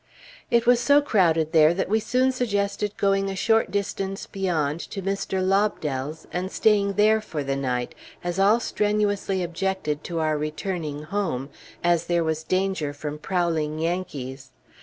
It 0.49 0.65
was 0.65 0.79
so 0.79 0.99
crowded 0.99 1.51
there 1.51 1.75
that 1.75 1.87
we 1.87 1.99
soon 1.99 2.31
suggested 2.31 2.97
going 2.97 3.29
a 3.29 3.35
short 3.35 3.69
distance 3.69 4.25
beyond, 4.25 4.79
to 4.89 4.99
Mr. 5.03 5.47
Lobdell's, 5.47 6.25
and 6.33 6.51
staying 6.51 6.93
there 6.93 7.21
for 7.21 7.43
the 7.43 7.55
night, 7.55 7.93
as 8.23 8.39
all 8.39 8.59
strenuously 8.59 9.43
objected 9.43 10.03
to 10.05 10.17
our 10.19 10.39
returning 10.39 11.03
home, 11.03 11.51
as 11.83 12.07
there 12.07 12.23
was 12.23 12.41
danger 12.43 12.93
from 12.93 13.19
prowling 13.19 13.77
Yankees. 13.77 14.49